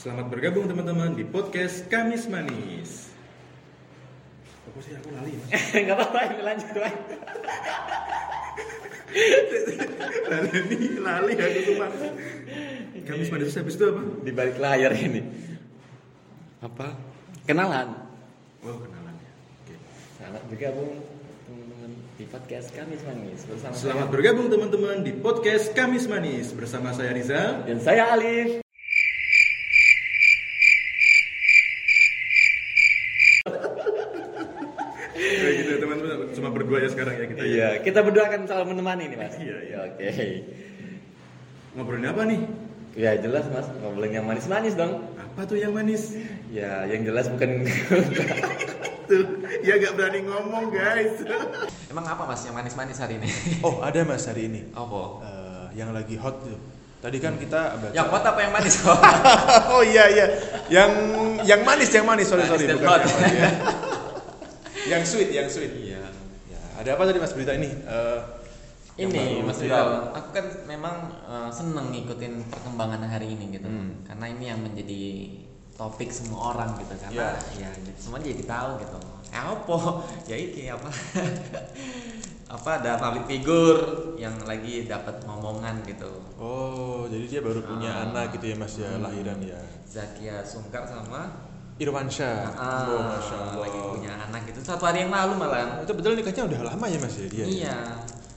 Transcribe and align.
Selamat 0.00 0.32
bergabung 0.32 0.64
teman-teman 0.64 1.12
di 1.12 1.28
podcast 1.28 1.84
Kamis 1.92 2.24
Manis. 2.24 3.12
Apa 4.64 4.78
sih 4.80 4.96
aku 4.96 5.12
lali? 5.12 5.36
Enggak 5.76 5.92
apa-apa, 6.00 6.20
ini 6.24 6.40
lanjut 6.40 6.72
Wan. 6.72 6.96
lali 10.32 10.50
ini 10.56 10.88
lali 11.04 11.32
aku 11.36 11.60
cuma. 11.68 11.86
Kamis 13.04 13.28
Manis 13.28 13.52
habis 13.60 13.76
itu 13.76 13.84
apa? 13.92 14.02
Di 14.24 14.32
balik 14.32 14.56
layar 14.56 14.96
ini. 14.96 15.20
Apa? 16.64 16.96
Kenalan. 17.44 17.92
Oh 18.64 18.80
kenalan 18.80 19.14
ya. 19.20 19.32
Oke. 19.36 19.74
Selamat 20.16 20.42
bergabung 20.48 20.96
teman-teman 21.44 21.90
di 22.16 22.24
podcast 22.24 22.72
Kamis 22.72 23.04
Manis 23.04 23.40
bersama 23.44 23.76
Selamat 23.76 24.08
saya 24.08 24.12
bergabung 24.16 24.48
teman-teman 24.48 25.04
di 25.04 25.12
podcast 25.12 25.76
Kamis 25.76 26.08
Manis 26.08 26.56
bersama 26.56 26.96
saya 26.96 27.12
Rizal. 27.12 27.68
dan 27.68 27.76
saya 27.84 28.16
Alif. 28.16 28.64
Kayak 35.30 35.54
gitu 35.62 35.70
ya 35.70 35.78
teman-teman, 35.78 36.16
cuma 36.34 36.48
berdua 36.50 36.78
ya 36.82 36.88
sekarang 36.90 37.14
ya 37.14 37.26
kita. 37.30 37.40
ya. 37.40 37.46
Iya, 37.46 37.68
kita 37.80 37.98
berdua 38.02 38.24
akan 38.26 38.40
selalu 38.44 38.66
menemani 38.74 39.04
nih 39.06 39.18
Mas. 39.18 39.34
Iya, 39.38 39.56
iya. 39.62 39.78
Oke. 39.86 40.08
Ngobrolin 41.78 42.06
apa 42.10 42.22
nih? 42.26 42.40
Ya 42.98 43.14
jelas 43.14 43.46
Mas, 43.46 43.66
ngobrolin 43.78 44.12
yang 44.12 44.26
manis-manis 44.26 44.74
dong. 44.74 45.06
Apa 45.14 45.46
tuh 45.46 45.54
yang 45.54 45.70
manis? 45.70 46.18
Ya, 46.50 46.82
yang 46.84 47.06
jelas 47.06 47.30
bukan 47.30 47.62
Tuh, 49.10 49.26
ya 49.62 49.74
gak 49.74 49.98
berani 49.98 50.22
ngomong 50.22 50.70
guys. 50.70 51.18
Emang 51.86 52.06
apa 52.06 52.22
Mas 52.26 52.42
yang 52.42 52.54
manis-manis 52.54 52.98
hari 52.98 53.18
ini? 53.18 53.26
Oh 53.66 53.82
ada 53.82 54.02
mas 54.02 54.22
hari 54.22 54.46
ini 54.46 54.70
Apa? 54.70 55.02
Eh, 55.22 55.66
yang 55.78 55.90
lagi 55.90 56.14
hot 56.14 56.42
tuh. 56.42 56.58
Tadi 57.00 57.16
kan 57.18 57.34
kita 57.34 57.74
baca. 57.80 57.90
Yang 57.90 58.06
hot 58.06 58.22
apa 58.22 58.38
yang 58.38 58.52
manis? 58.54 58.74
oh 59.74 59.82
iya 59.82 60.04
iya. 60.10 60.26
Yang 60.70 60.90
yang 61.42 61.60
manis 61.64 61.90
yang 61.90 62.06
manis 62.06 62.26
sorry 62.28 62.46
sorry 62.46 62.66
Manis 62.66 62.70
dan 62.70 62.76
bukan 62.78 62.90
hot. 62.90 63.00
yang 63.02 63.10
hot, 63.10 63.32
ya. 63.34 63.50
Yang 64.86 65.02
sweet 65.02 65.30
yang 65.30 65.44
sweet. 65.46 65.72
Iya. 65.74 66.00
Ya, 66.46 66.60
ada 66.78 66.90
apa 66.94 67.02
tadi 67.04 67.18
mas 67.18 67.32
berita 67.32 67.52
ini? 67.52 67.68
Eh, 67.68 68.18
yang 68.96 69.08
Ini 69.10 69.40
Mas. 69.40 69.56
Rizal, 69.56 70.12
aku 70.12 70.28
kan 70.30 70.46
memang 70.64 70.96
eh, 71.24 71.50
seneng 71.50 71.88
ngikutin 71.88 72.46
perkembangan 72.46 73.00
hari 73.02 73.32
ini 73.32 73.56
gitu. 73.56 73.64
Hmm. 73.64 74.04
Karena 74.04 74.26
ini 74.28 74.44
yang 74.46 74.60
menjadi 74.60 75.02
topik 75.72 76.12
semua 76.12 76.52
orang 76.52 76.76
gitu 76.76 76.92
karena 76.92 77.32
ya, 77.56 77.70
semua 77.96 78.20
jadi 78.20 78.44
tahu 78.44 78.70
gitu. 78.78 78.98
Eh 79.32 79.40
apa? 79.40 79.76
Ya 80.30 80.36
iki 80.36 80.68
apa? 80.68 80.88
apa 82.50 82.82
ada 82.82 82.98
public 82.98 83.24
figure 83.30 83.80
yang 84.18 84.34
lagi 84.42 84.84
dapat 84.84 85.22
ngomongan 85.24 85.80
gitu. 85.86 86.10
Oh 86.34 87.06
jadi 87.06 87.24
dia 87.24 87.40
baru 87.40 87.62
punya 87.62 87.88
Ah. 87.88 88.04
anak 88.04 88.34
gitu 88.36 88.52
ya 88.52 88.56
mas 88.58 88.74
ya 88.76 88.90
Hmm. 88.90 89.06
lahiran 89.06 89.38
ya. 89.40 89.56
Zakia 89.86 90.42
Sungkar 90.42 90.82
sama 90.84 91.30
Irwansyah. 91.80 92.60
ah, 92.60 92.84
oh 92.92 93.00
masya 93.08 93.36
Allah. 93.40 93.56
lagi 93.64 93.78
punya 93.80 94.12
anak 94.12 94.40
gitu 94.52 94.60
satu 94.60 94.84
hari 94.84 95.08
yang 95.08 95.12
lalu 95.12 95.32
malah. 95.40 95.80
Itu 95.80 95.96
betul 95.96 96.12
nikahnya 96.12 96.44
udah 96.44 96.60
lama 96.68 96.84
ya 96.92 96.98
mas 97.00 97.16
ya 97.16 97.26
dia. 97.32 97.40
ya? 97.40 97.46
Iya. 97.48 97.76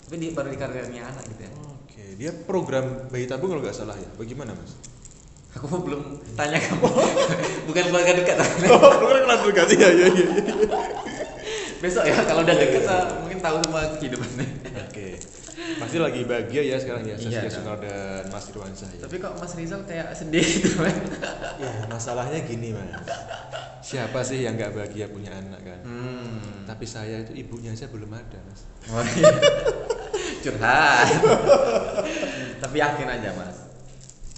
Tapi 0.08 0.16
di, 0.16 0.27
baru 0.31 0.47
dikarirnya 0.47 1.03
anak 1.11 1.23
gitu 1.27 1.41
ya. 1.44 1.52
Oke 1.83 2.03
dia 2.16 2.31
program 2.47 3.11
bayi 3.11 3.27
tabung 3.27 3.52
kalau 3.52 3.59
nggak 3.59 3.75
salah 3.75 3.99
ya. 3.99 4.08
Bagaimana 4.16 4.55
mas? 4.55 4.80
Aku 5.59 5.67
belum 5.83 6.23
tanya 6.39 6.58
kamu. 6.58 6.88
Bukan 7.67 7.83
keluarga 7.91 8.11
dekat. 8.16 8.38
Oh 8.71 8.91
program 9.03 9.21
kelas 9.27 9.41
berkasih 9.44 9.77
ya 9.77 9.89
ya 9.91 10.08
ya. 10.08 10.27
Besok 11.83 12.03
ya 12.08 12.16
kalau 12.23 12.47
udah 12.47 12.55
deket 12.55 12.88
saya 12.88 13.11
mungkin 13.19 13.44
tahu 13.44 13.59
semua 13.59 13.81
kehidupannya. 13.99 14.47
Pasti 15.84 15.98
lagi 16.00 16.22
bahagia 16.23 16.62
ya 16.64 16.78
sekarang 16.80 17.03
ya 17.03 17.16
Iya, 17.16 17.28
Saskia 17.28 17.42
dong. 17.44 17.53
Sungkar 17.59 17.78
dan 17.84 18.23
Mas 18.31 18.45
Irwansyah 18.48 18.89
ya. 18.95 19.02
Tapi 19.03 19.16
kok 19.20 19.34
Mas 19.36 19.53
Rizal 19.59 19.81
kayak 19.84 20.08
sedih 20.16 20.48
gitu 20.48 20.70
kan? 20.80 20.95
Ya 21.59 21.72
masalahnya 21.92 22.39
gini 22.48 22.72
mas. 22.72 23.03
Siapa 23.84 24.23
sih 24.23 24.48
yang 24.48 24.56
nggak 24.56 24.72
bahagia 24.72 25.11
punya 25.11 25.36
anak 25.36 25.59
kan? 25.59 25.80
Hmm. 25.83 26.64
Tapi 26.64 26.86
saya 26.88 27.21
itu 27.21 27.36
ibunya 27.36 27.76
aja 27.76 27.92
belum 27.92 28.10
ada 28.10 28.39
mas. 28.48 28.64
Oh, 28.88 29.04
iya. 29.04 29.27
Curhat. 30.44 31.08
Tapi 32.60 32.76
yakin 32.80 33.08
aja 33.08 33.30
Mas. 33.32 33.58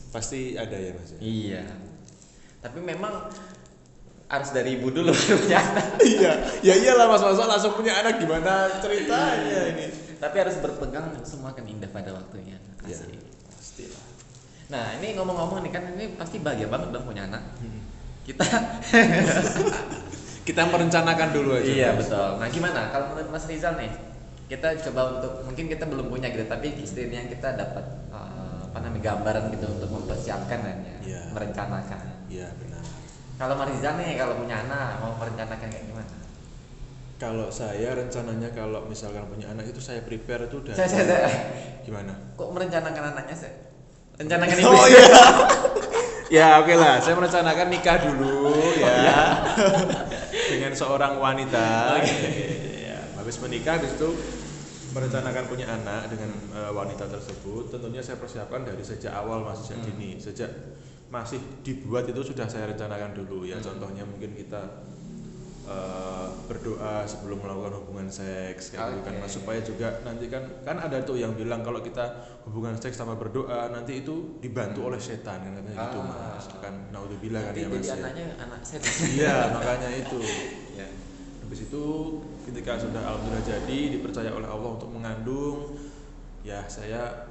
Pasti 0.09 0.53
ada 0.53 0.73
ya 0.77 0.91
mas. 0.93 1.13
ya? 1.13 1.19
Iya. 1.21 1.63
Tapi 2.61 2.77
memang 2.81 3.29
harus 4.25 4.49
dari 4.49 4.81
ibu 4.81 4.89
dulu 4.89 5.13
punya 5.13 5.61
anak. 5.61 6.01
iya, 6.01 6.31
ya 6.65 6.73
iyalah 6.73 7.05
mas 7.05 7.21
masa 7.21 7.45
langsung 7.45 7.77
punya 7.77 7.93
anak 8.01 8.17
gimana 8.17 8.69
ceritanya 8.81 9.59
ini? 9.69 9.85
Tapi 10.25 10.35
harus 10.41 10.57
berpegang 10.57 11.13
semua 11.21 11.53
kan 11.53 11.63
indah 11.63 11.87
pada 11.87 12.11
waktunya. 12.11 12.57
Ya, 12.81 12.97
pasti. 13.53 13.85
Nah 14.65 14.97
ini 14.97 15.13
ngomong-ngomong 15.13 15.61
nih 15.61 15.69
kan 15.69 15.85
ini 15.93 16.17
pasti 16.17 16.41
bahagia 16.41 16.65
banget 16.65 16.89
dong 16.89 17.05
punya 17.05 17.29
anak. 17.29 17.45
Kita 18.25 18.41
Kita 20.45 20.61
merencanakan 20.69 21.29
dulu 21.33 21.57
aja. 21.57 21.65
Iya 21.65 21.87
Mas. 21.93 22.05
betul. 22.05 22.29
Nah 22.37 22.47
gimana 22.49 22.81
kalau 22.89 23.05
menurut 23.13 23.29
Mas 23.29 23.45
Rizal 23.45 23.77
nih? 23.77 23.93
Kita 24.45 24.77
coba 24.89 25.17
untuk 25.17 25.41
mungkin 25.41 25.65
kita 25.65 25.89
belum 25.89 26.05
punya 26.05 26.29
gitu, 26.29 26.45
tapi 26.45 26.77
istilahnya 26.77 27.25
kita 27.25 27.57
dapat 27.57 27.81
eh, 28.13 28.61
apa 28.61 28.77
namanya 28.77 29.03
gambaran 29.13 29.49
gitu 29.49 29.65
untuk 29.73 29.89
mempersiapkan 29.89 30.59
kan 30.61 30.77
ya, 30.85 30.97
Iya. 31.01 31.21
merencanakan. 31.33 32.01
Iya 32.29 32.47
benar. 32.61 32.83
Kalau 33.35 33.53
Mas 33.57 33.69
Rizal 33.73 33.93
nih 33.97 34.13
kalau 34.17 34.37
punya 34.37 34.61
anak 34.61 35.01
mau 35.01 35.17
merencanakan 35.17 35.65
kayak 35.65 35.85
gimana? 35.89 36.13
Kalau 37.15 37.47
saya 37.47 37.95
rencananya 37.95 38.51
kalau 38.51 38.83
misalkan 38.91 39.23
punya 39.31 39.47
anak 39.47 39.71
itu 39.71 39.79
saya 39.79 40.03
prepare 40.03 40.51
itu 40.51 40.59
dari 40.59 40.75
Saya, 40.75 40.89
saya, 40.91 41.05
saya. 41.07 41.29
gimana? 41.87 42.11
Kok 42.35 42.51
merencanakan 42.51 43.15
anaknya 43.15 43.35
sih? 43.39 43.51
Rencanakan 44.19 44.55
ibu. 44.59 44.67
Oh 44.67 44.87
iya. 44.91 45.05
ya 46.43 46.47
oke 46.59 46.75
lah, 46.75 46.99
saya 46.99 47.15
merencanakan 47.15 47.67
nikah 47.71 47.97
dulu 48.03 48.51
ya 48.75 48.95
dengan 50.51 50.71
seorang 50.75 51.15
wanita. 51.15 51.99
Ya, 52.83 52.99
habis 53.15 53.39
menikah, 53.39 53.79
habis 53.79 53.95
itu 53.95 54.09
merencanakan 54.91 55.43
punya 55.47 55.67
anak 55.71 56.11
dengan 56.11 56.31
eh, 56.51 56.71
wanita 56.71 57.07
tersebut. 57.07 57.71
Tentunya 57.71 58.03
saya 58.03 58.19
persiapkan 58.19 58.67
dari 58.67 58.83
sejak 58.83 59.15
awal 59.15 59.39
masih 59.43 59.71
sejak 59.71 59.79
Hmm. 59.79 59.87
dini, 59.87 60.09
sejak 60.19 60.51
masih 61.07 61.39
dibuat 61.63 62.07
itu 62.11 62.19
sudah 62.19 62.47
saya 62.47 62.71
rencanakan 62.71 63.15
dulu 63.15 63.47
ya. 63.47 63.55
Hmm. 63.59 63.71
Contohnya 63.71 64.03
mungkin 64.03 64.35
kita 64.35 64.59
eh, 65.65 66.27
berdoa 66.45 67.01
sebelum 67.03 67.37
melakukan 67.37 67.73
hubungan 67.79 68.05
seks 68.05 68.69
kayak 68.69 68.85
gitu 68.91 69.01
kan. 69.03 69.13
Mas. 69.17 69.31
supaya 69.31 69.59
juga 69.59 69.87
nanti 70.01 70.25
kan 70.27 70.43
kan 70.61 70.77
ada 70.77 71.01
tuh 71.01 71.15
yang 71.15 71.33
bilang 71.33 71.59
kalau 71.59 71.79
kita 71.79 72.05
hubungan 72.43 72.73
seks 72.75 72.93
sama 72.95 73.13
berdoa 73.13 73.69
nanti 73.69 73.99
itu 73.99 74.37
dibantu 74.37 74.85
oleh 74.85 74.97
setan 74.97 75.41
kan 75.41 75.51
katanya 75.55 75.89
gitu 75.89 75.99
Ah. 75.99 76.37
mas 76.37 76.45
kan 76.55 76.73
naudzubillah 76.89 77.41
kan 77.43 77.53
ya 77.53 77.65
mas 77.65 77.77
jadi 77.77 77.87
ya. 77.87 77.95
anaknya 77.99 78.25
anak 78.37 78.59
saya. 78.61 78.79
iya 79.09 79.35
makanya 79.55 79.89
itu 79.91 80.19
Iya. 80.71 80.87
habis 81.41 81.59
itu 81.63 81.83
ketika 82.43 82.77
sudah 82.77 83.01
alhamdulillah 83.01 83.41
jadi 83.43 83.77
dipercaya 83.91 84.29
oleh 84.29 84.45
Allah 84.45 84.69
untuk 84.71 84.89
mengandung 84.89 85.73
ya 86.41 86.61
saya 86.67 87.25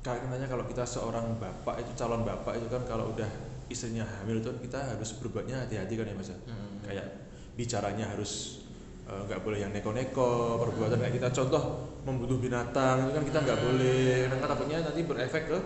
kayaknya 0.00 0.46
kalau 0.46 0.66
kita 0.66 0.82
seorang 0.82 1.38
bapak 1.38 1.78
itu 1.78 1.94
calon 1.94 2.26
bapak 2.26 2.58
itu 2.58 2.66
kan 2.66 2.82
kalau 2.82 3.14
udah 3.14 3.30
istrinya 3.66 4.02
hamil 4.02 4.42
itu 4.42 4.50
kan 4.50 4.58
kita 4.60 4.78
harus 4.90 5.14
berbuatnya 5.16 5.62
hati-hati 5.62 5.94
kan 5.94 6.06
ya 6.06 6.14
mas 6.14 6.28
ya. 6.28 6.38
Hmm. 6.44 6.82
kayak 6.82 7.06
bicaranya 7.52 8.08
harus 8.12 8.62
eh, 9.04 9.20
nggak 9.28 9.40
boleh 9.42 9.58
yang 9.60 9.72
neko-neko 9.74 10.56
perbuatan 10.62 10.96
kayak 11.00 11.14
kita. 11.20 11.28
Contoh 11.34 11.62
membunuh 12.02 12.38
binatang 12.38 13.06
itu 13.06 13.12
kan 13.14 13.24
kita 13.26 13.38
nggak 13.44 13.58
boleh. 13.60 14.30
Karena 14.30 14.46
takutnya 14.46 14.76
nanti 14.82 15.00
berefek 15.04 15.44
ke 15.50 15.58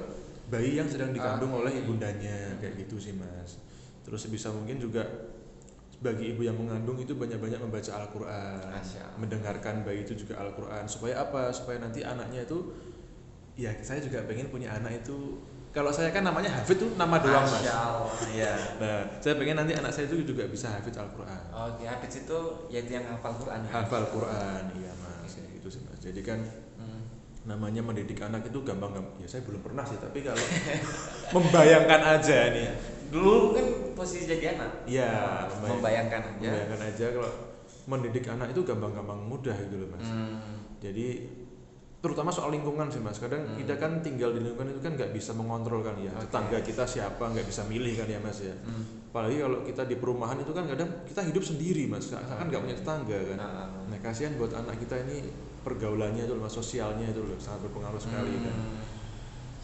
bayi 0.46 0.78
yang 0.78 0.88
sedang 0.88 1.10
dikandung 1.10 1.52
Ah. 1.54 1.60
oleh 1.62 1.72
ibundanya. 1.78 2.56
Kayak 2.58 2.86
gitu 2.86 2.96
sih 2.98 3.12
mas. 3.14 3.60
Terus 4.06 4.22
sebisa 4.22 4.50
mungkin 4.54 4.78
juga 4.78 5.02
bagi 5.96 6.36
ibu 6.36 6.44
yang 6.44 6.54
mengandung 6.60 7.00
itu 7.00 7.16
banyak-banyak 7.16 7.56
membaca 7.56 7.88
Al-Quran 7.96 8.60
mendengarkan 9.16 9.80
bayi 9.80 10.04
itu 10.04 10.12
juga 10.12 10.38
Al-Quran. 10.44 10.84
Supaya 10.84 11.24
apa? 11.24 11.48
Supaya 11.50 11.80
nanti 11.80 12.04
anaknya 12.04 12.44
itu 12.44 12.72
ya 13.56 13.72
saya 13.80 14.04
juga 14.04 14.20
pengen 14.28 14.52
punya 14.52 14.76
anak 14.76 15.00
itu 15.00 15.40
kalau 15.76 15.92
saya 15.92 16.08
kan 16.08 16.24
namanya 16.24 16.48
Hafid 16.50 16.78
tuh 16.78 16.90
nama 16.96 17.20
doang 17.20 17.44
mas. 17.44 17.60
Iya. 18.26 18.52
nah 18.76 19.04
saya 19.18 19.36
pengen 19.36 19.56
nanti 19.56 19.72
anak 19.72 19.92
saya 19.92 20.08
itu 20.08 20.24
juga 20.24 20.48
bisa 20.48 20.72
Hafid 20.72 20.96
Al-Quran 20.96 21.40
Oke, 21.52 21.84
habis 21.84 22.16
itu 22.18 22.38
yaitu 22.66 22.90
yang 22.90 23.04
hafal 23.06 23.36
Quran 23.36 23.60
ya. 23.60 23.70
hafal 23.74 24.04
Quran 24.08 24.62
iya 24.74 24.92
mas 24.96 25.28
kayak 25.30 25.52
gitu 25.54 25.68
sih 25.68 25.80
mas 25.82 26.00
jadi 26.00 26.20
kan 26.22 26.40
Hmm. 26.76 27.00
namanya 27.46 27.80
mendidik 27.80 28.16
anak 28.18 28.44
itu 28.44 28.60
gampang 28.60 28.88
gampang 28.90 29.16
ya 29.16 29.28
saya 29.28 29.40
belum 29.42 29.60
pernah 29.60 29.80
sih 29.82 29.96
tapi 29.96 30.20
kalau 30.20 30.40
membayangkan 31.34 32.00
aja 32.14 32.38
nih 32.50 32.68
Dulu 33.06 33.54
kan 33.54 33.66
posisi 33.94 34.26
jadi 34.26 34.58
anak. 34.58 34.82
Iya, 34.84 35.08
Oh, 35.54 35.70
membayangkan 35.70 36.20
aja. 36.26 36.36
membayangkan 36.42 36.80
aja 36.84 37.06
kalau 37.12 37.30
mendidik 37.86 38.26
anak 38.26 38.50
itu 38.50 38.60
gampang-gampang 38.60 39.20
mudah 39.22 39.54
gitu 39.56 39.76
loh 39.78 39.88
mas 39.88 40.04
Hmm. 40.04 40.42
jadi 40.76 41.06
terutama 41.96 42.28
soal 42.28 42.50
lingkungan 42.50 42.86
sih 42.86 42.98
mas 42.98 43.16
kadang 43.16 43.42
Hmm. 43.42 43.56
kita 43.56 43.74
kan 43.74 43.98
tinggal 43.98 44.30
di 44.30 44.40
lingkungan 44.40 44.68
itu 44.68 44.80
kan 44.80 44.92
nggak 44.92 45.10
bisa 45.10 45.32
mengontrol 45.32 45.80
kan 45.80 45.96
ya 45.96 46.12
Oke. 46.12 46.24
tetangga 46.24 46.58
kita 46.60 46.84
siapa 46.84 47.24
nggak 47.24 47.44
bisa 47.44 47.64
milih 47.64 47.94
kan 47.94 48.06
ya 48.06 48.18
mas 48.18 48.38
ya 48.40 48.54
Hmm. 48.54 48.84
apalagi 49.08 49.36
kalau 49.38 49.58
kita 49.62 49.82
di 49.84 49.96
perumahan 49.96 50.36
itu 50.36 50.50
kan 50.50 50.64
kadang 50.64 50.86
kita 51.02 51.20
hidup 51.22 51.42
sendiri 51.42 51.84
mas 51.84 52.06
kan 52.06 52.20
nggak 52.42 52.60
punya 52.60 52.76
tetangga 52.76 53.18
kan 53.26 53.38
Ah. 53.38 53.66
nah 53.82 53.98
kasihan 53.98 54.32
buat 54.34 54.52
anak 54.52 54.76
kita 54.78 55.02
ini 55.02 55.24
pergaulannya 55.60 56.22
itu 56.22 56.34
mas 56.34 56.52
sosialnya 56.52 57.06
itu 57.06 57.18
loh 57.18 57.34
sangat 57.36 57.64
berpengaruh 57.64 57.98
sekali 57.98 58.32
kan 58.38 58.54
Hmm. 58.54 58.78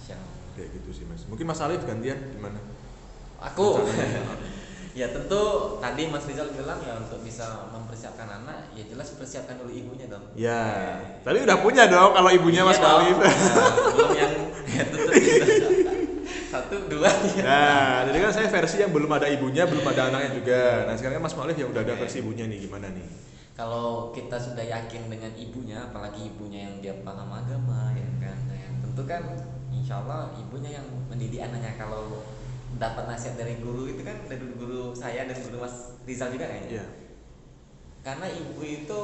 Siap. 0.02 0.23
kayak 0.52 0.69
gitu 0.75 0.90
sih 0.90 1.05
mas 1.05 1.23
mungkin 1.26 1.44
mas 1.44 1.61
Alif 1.61 1.81
gantian 1.82 2.19
gimana 2.28 2.58
aku 3.38 3.81
ya 4.93 5.09
tentu 5.09 5.43
tadi 5.81 6.03
Mas 6.12 6.29
Rizal 6.29 6.53
bilang 6.53 6.77
ya 6.85 7.00
untuk 7.00 7.25
bisa 7.25 7.65
mempersiapkan 7.73 8.29
anak 8.29 8.69
ya 8.77 8.85
jelas 8.85 9.17
persiapkan 9.17 9.56
dulu 9.56 9.73
ibunya 9.73 10.05
dong 10.09 10.21
Ya, 10.37 11.00
tapi 11.25 11.44
udah 11.44 11.59
punya 11.65 11.89
dong 11.89 12.12
kalau 12.12 12.31
ibunya 12.33 12.62
Mas 12.65 12.77
Iya 12.77 12.85
dong. 12.85 13.00
Khalif. 13.00 13.17
Nah, 13.17 13.73
belum 13.93 14.11
yang 14.12 14.35
ya 14.69 14.85
tentu 14.89 15.12
satu 16.53 16.77
dua 16.85 17.09
ya. 17.09 17.41
Nah, 17.41 17.93
jadi 18.12 18.19
kan 18.29 18.31
saya 18.37 18.49
versi 18.53 18.77
yang 18.85 18.93
belum 18.93 19.09
ada 19.09 19.25
ibunya, 19.25 19.65
belum 19.65 19.89
ada 19.89 20.12
anaknya 20.12 20.31
juga. 20.37 20.85
Nah, 20.85 20.95
sekarang 21.00 21.17
kan 21.21 21.25
Mas 21.25 21.35
Khalif 21.37 21.56
yang 21.56 21.73
udah 21.73 21.81
ada 21.81 21.95
versi 21.97 22.21
ibunya 22.21 22.45
nih, 22.45 22.69
gimana 22.69 22.93
nih? 22.93 23.33
kalau 23.53 24.11
kita 24.17 24.41
sudah 24.41 24.65
yakin 24.65 25.12
dengan 25.12 25.33
ibunya 25.37 25.85
apalagi 25.85 26.33
ibunya 26.33 26.67
yang 26.67 26.77
dia 26.81 26.95
paham 27.05 27.29
agama 27.29 27.93
ya 27.93 28.09
kan 28.19 28.38
ya, 28.49 28.69
tentu 28.81 29.03
kan 29.05 29.23
insya 29.69 30.00
Allah 30.00 30.33
ibunya 30.41 30.81
yang 30.81 30.87
mendidik 31.12 31.45
anaknya 31.45 31.77
kalau 31.77 32.25
dapat 32.82 33.05
nasihat 33.06 33.38
dari 33.38 33.62
guru 33.62 33.87
itu 33.87 34.02
kan 34.02 34.26
dari 34.26 34.43
guru 34.52 34.90
saya 34.93 35.25
dan 35.25 35.38
guru 35.38 35.62
Mas 35.62 35.94
Rizal 36.02 36.34
juga 36.34 36.50
kayaknya 36.50 36.82
Iya. 36.82 36.87
karena 38.02 38.26
ibu 38.26 38.58
itu 38.58 39.00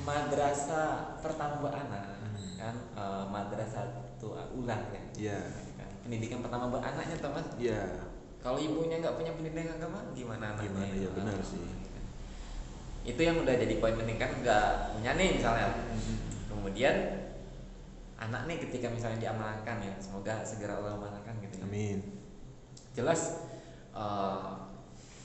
madrasah 0.00 1.20
pertama 1.20 1.60
buat 1.60 1.76
anak 1.76 2.16
Hmm. 2.16 2.56
kan 2.56 2.76
eh, 2.96 3.24
madrasah 3.28 3.84
itu 4.16 4.32
ulah 4.32 4.80
ya 4.88 5.02
Iya. 5.14 5.38
kan? 5.76 5.88
pendidikan 6.00 6.40
pertama 6.40 6.72
buat 6.72 6.80
anaknya 6.80 7.20
toh 7.20 7.28
mas 7.28 7.44
Iya. 7.60 8.08
kalau 8.40 8.56
ibunya 8.56 8.96
nggak 8.98 9.12
punya 9.14 9.36
pendidikan 9.36 9.76
agama 9.76 10.00
gimana 10.10 10.56
anaknya 10.56 10.72
Gimana? 10.72 10.96
Iya, 10.96 11.08
benar 11.12 11.36
Ah, 11.36 11.44
sih. 11.44 11.68
itu 13.02 13.20
yang 13.20 13.36
udah 13.36 13.52
jadi 13.52 13.74
poin 13.76 13.96
penting 13.96 14.16
kan 14.16 14.32
nggak 14.40 14.66
punya 14.92 15.10
nih 15.14 15.28
misalnya 15.36 15.68
kemudian 16.48 16.96
anak 18.16 18.44
nih 18.44 18.56
ketika 18.60 18.88
misalnya 18.88 19.20
diamankan 19.20 19.76
ya 19.80 19.92
semoga 19.96 20.40
segera 20.40 20.76
Allah 20.76 20.96
amankan 20.96 21.36
gitu 21.40 21.60
ya 21.60 21.64
Amin. 21.64 22.19
Jelas 22.92 23.46
eh, 23.92 24.48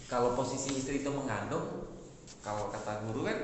kalau 0.05 0.33
posisi 0.33 0.75
istri 0.75 1.01
itu 1.01 1.09
mengandung 1.09 1.89
kalau 2.39 2.69
kata 2.69 3.01
guru 3.03 3.25
kan 3.25 3.39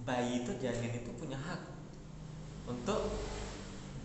bayi 0.00 0.42
itu 0.42 0.52
janin 0.56 0.94
itu 0.94 1.10
punya 1.14 1.36
hak 1.36 1.60
untuk 2.64 3.10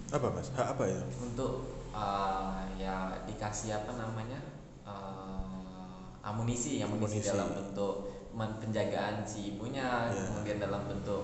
Apa 0.05 0.29
Mas? 0.29 0.49
Hak 0.53 0.77
apa 0.77 0.83
ya? 0.85 1.01
untuk 1.17 1.53
eh, 1.91 2.53
ya 2.77 2.95
dikasih 3.25 3.73
apa 3.75 3.91
namanya 3.93 4.39
eh, 4.83 5.99
amunisi 6.21 6.81
amunisi 6.81 7.21
Amunisi. 7.21 7.29
dalam 7.29 7.49
bentuk 7.53 7.95
penjagaan 8.35 9.23
si 9.23 9.55
ibunya 9.55 10.11
Ya. 10.11 10.27
kemudian 10.27 10.57
dalam 10.59 10.83
bentuk 10.85 11.23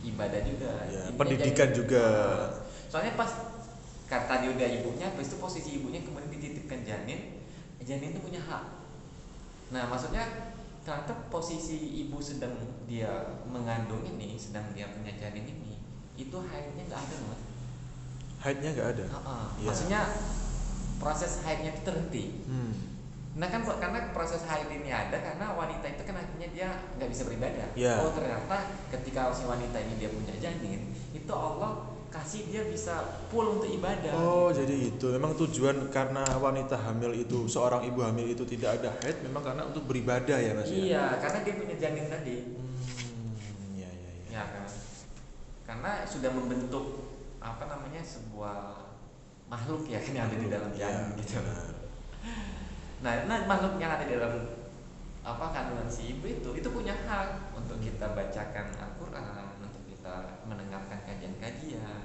ibadah 0.00 0.40
juga 0.40 0.72
Ya, 0.86 1.04
pendidikan 1.12 1.68
jadi- 1.68 1.76
juga. 1.76 2.04
Ah, 2.06 2.48
soalnya 2.88 3.12
pas 3.12 3.28
kata 4.06 4.32
dia 4.42 4.50
udah 4.54 4.68
ibunya 4.70 5.06
habis 5.10 5.28
itu 5.30 5.36
posisi 5.42 5.82
ibunya 5.82 6.00
kemudian 6.02 6.30
dititipkan 6.30 6.82
janin 6.86 7.42
janin 7.82 8.14
itu 8.14 8.20
punya 8.22 8.42
hak 8.42 8.64
nah 9.74 9.90
maksudnya 9.90 10.54
ternyata 10.86 11.26
posisi 11.26 12.06
ibu 12.06 12.22
sedang 12.22 12.54
dia 12.86 13.10
mengandung 13.50 14.06
ini 14.06 14.38
sedang 14.38 14.70
dia 14.70 14.86
punya 14.94 15.10
janin 15.18 15.42
ini 15.42 15.82
itu 16.14 16.36
haidnya 16.38 16.86
nggak 16.86 17.02
ada 17.02 17.14
loh 17.18 17.28
mas 17.34 17.56
Haidnya 18.46 18.70
nggak 18.76 18.88
ada. 18.96 19.04
Heeh. 19.10 19.44
Iya. 19.58 19.66
Maksudnya 19.66 20.00
proses 21.02 21.32
haidnya 21.44 21.70
itu 21.72 21.82
terhenti. 21.82 22.24
Hmm. 22.46 22.72
Nah 23.36 23.48
kan 23.52 23.60
karena 23.66 24.14
proses 24.16 24.46
haid 24.48 24.70
ini 24.72 24.88
ada 24.88 25.12
karena 25.12 25.52
wanita 25.52 25.84
itu 25.92 26.02
kan 26.08 26.16
akhirnya 26.16 26.48
dia 26.54 26.68
nggak 26.96 27.10
bisa 27.10 27.22
beribadah. 27.28 27.68
Iya. 27.76 28.00
Oh 28.00 28.12
ternyata 28.14 28.56
ketika 28.92 29.34
si 29.34 29.44
wanita 29.44 29.76
ini 29.76 29.94
dia 30.00 30.08
punya 30.14 30.32
janin, 30.40 30.94
itu 31.12 31.32
Allah 31.32 31.95
kasih 32.10 32.48
dia 32.48 32.62
bisa 32.66 33.22
full 33.28 33.60
untuk 33.60 33.68
ibadah. 33.68 34.12
Oh, 34.16 34.48
jadi 34.48 34.94
itu. 34.94 35.06
Memang 35.12 35.36
tujuan 35.36 35.90
karena 35.92 36.22
wanita 36.38 36.78
hamil 36.78 37.12
itu, 37.12 37.44
seorang 37.50 37.84
ibu 37.84 38.00
hamil 38.00 38.30
itu 38.32 38.46
tidak 38.46 38.80
ada 38.80 38.90
haid 39.02 39.20
memang 39.26 39.42
karena 39.42 39.62
untuk 39.66 39.84
beribadah 39.84 40.38
ya 40.38 40.52
Mas 40.56 40.70
ya? 40.70 40.76
Iya, 40.76 41.04
karena 41.20 41.38
dia 41.44 41.54
punya 41.58 41.76
janin 41.76 42.06
tadi. 42.08 42.36
Hmm, 42.56 43.76
iya 43.76 43.90
iya 43.90 44.10
iya. 44.16 44.30
Ya 44.32 44.44
kan. 44.48 44.68
Karena 45.66 45.90
sudah 46.06 46.30
membentuk 46.32 46.84
apa 47.42 47.64
namanya 47.68 48.02
sebuah 48.02 48.86
makhluk 49.46 49.86
ya 49.86 50.02
kan 50.02 50.12
yang 50.14 50.26
ada 50.26 50.36
di 50.38 50.48
dalam 50.50 50.70
Iya, 50.74 50.78
janin 50.82 51.08
gitu. 51.22 51.38
benar. 51.38 51.74
Nah, 52.96 53.12
nah 53.28 53.38
makhluk 53.46 53.78
yang 53.78 53.92
ada 53.94 54.04
di 54.08 54.14
dalam 54.18 54.34
apa 55.26 55.46
kandungan 55.50 55.90
si 55.90 56.14
ibu 56.14 56.26
itu 56.26 56.48
itu 56.54 56.68
punya 56.70 56.94
hak 56.94 57.50
untuk 57.58 57.82
kita 57.82 58.14
bacakan 58.14 58.66
Al-Qur'an, 58.78 59.45
kajian-kajian, 61.06 62.04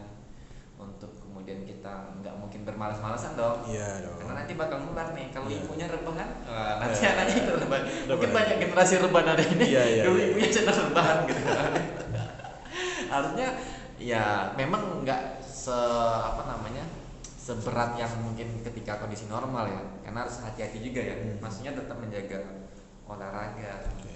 untuk 0.77 1.11
kemudian 1.17 1.61
kita 1.61 2.15
nggak 2.21 2.35
mungkin 2.37 2.61
bermalas-malasan 2.63 3.33
dong. 3.33 3.65
Iya 3.65 4.05
dong. 4.05 4.17
Karena 4.21 4.33
nanti 4.45 4.53
bakal 4.53 4.77
nular 4.81 5.09
nih 5.11 5.27
kalau 5.33 5.49
Iya. 5.49 5.59
ibunya 5.61 5.87
rebahan, 5.89 6.29
wah, 6.45 6.73
nanti 6.81 6.97
Iya. 7.01 7.09
anaknya 7.13 7.35
itu 7.37 7.51
rebahan. 7.57 7.83
Mungkin 8.09 8.29
banyak 8.31 8.57
generasi 8.61 8.93
rebahan 9.01 9.27
ada 9.33 9.43
ini. 9.43 9.65
Iya, 9.65 9.83
iya, 9.83 10.03
dulu 10.05 10.17
iya. 10.17 10.27
ibunya 10.31 10.49
rebahan 10.71 11.17
gitu. 11.25 11.41
Harusnya 13.11 13.47
ya 14.01 14.25
memang 14.55 15.03
nggak 15.03 15.21
se 15.43 15.75
apa 16.17 16.49
namanya 16.49 16.81
seberat 17.37 17.93
yang 17.97 18.09
mungkin 18.21 18.65
ketika 18.65 18.97
kondisi 18.97 19.29
normal 19.29 19.69
ya 19.69 19.81
karena 20.01 20.25
harus 20.25 20.41
hati-hati 20.41 20.81
juga 20.81 21.01
ya 21.05 21.15
Hmm. 21.17 21.37
maksudnya 21.37 21.73
tetap 21.77 21.97
menjaga 22.01 22.37
olahraga 23.05 23.73
Oke. 23.93 24.13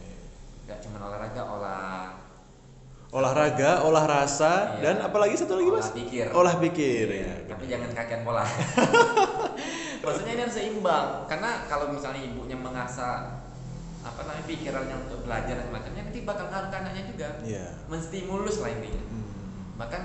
nggak 0.65 0.77
cuma 0.81 0.97
olahraga 1.05 1.41
olah 1.41 2.17
Olahraga, 3.15 3.79
olah 3.81 4.03
rasa, 4.03 4.75
Iya. 4.75 4.81
dan 4.83 4.95
apalagi 5.01 5.33
satu 5.33 5.56
lagi 5.56 5.69
Olah 5.69 5.79
Mas? 5.79 5.95
pikir. 5.95 6.25
Olah 6.29 6.56
pikir 6.59 7.06
ya. 7.07 7.31
tapi 7.47 7.63
benar. 7.63 7.71
jangan 7.71 7.89
kakean 7.95 8.21
pola 8.21 8.44
maksudnya 10.03 10.31
ini 10.33 10.41
harus 10.44 10.53
seimbang 10.53 11.07
karena 11.25 11.50
kalau 11.65 11.89
misalnya 11.89 12.21
ibunya 12.21 12.53
mengasah 12.53 13.41
apa 14.01 14.19
namanya 14.21 14.44
pikirannya 14.45 14.95
untuk 15.00 15.23
belajar 15.23 15.56
dan 15.56 15.65
semacamnya 15.65 16.03
nanti 16.03 16.19
bakal 16.21 16.45
ngaruh 16.45 16.67
ke 16.67 16.77
anaknya 16.77 17.03
juga 17.07 17.27
Iya. 17.41 17.65
menstimulus 17.88 18.59
lah 18.59 18.69
intinya 18.69 19.01
Hmm. 19.01 19.25
bahkan 19.75 20.03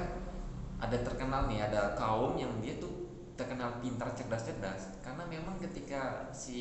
ada 0.79 0.97
terkenal 0.97 1.45
nih 1.47 1.61
ada 1.62 1.93
kaum 1.93 2.33
yang 2.35 2.55
dia 2.59 2.79
tuh 2.79 3.11
terkenal 3.35 3.77
pintar 3.79 4.15
cerdas-cerdas 4.15 4.97
karena 5.01 5.27
memang 5.27 5.59
ketika 5.59 6.31
si 6.31 6.61